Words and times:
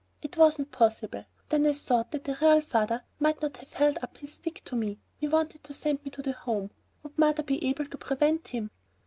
It 0.23 0.35
wasn't 0.35 0.71
possible! 0.71 1.25
Then 1.49 1.67
I 1.67 1.73
thought 1.73 2.09
that 2.09 2.27
a 2.27 2.35
real 2.41 2.61
father 2.61 3.03
might 3.19 3.39
not 3.39 3.57
have 3.57 3.73
held 3.73 3.99
up 4.01 4.17
his 4.17 4.33
stick 4.33 4.63
to 4.65 4.75
me.... 4.75 4.97
He 5.19 5.27
wanted 5.27 5.63
to 5.65 5.75
send 5.75 6.03
me 6.03 6.09
to 6.09 6.23
the 6.23 6.31
Home, 6.33 6.71
would 7.03 7.15
mother 7.19 7.43
be 7.43 7.63
able 7.69 7.85
to 7.85 7.99
prevent 7.99 8.47
him? 8.47 8.71